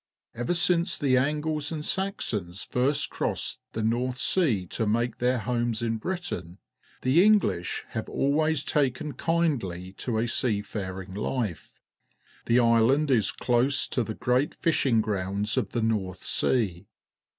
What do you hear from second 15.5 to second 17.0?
of the North Sea.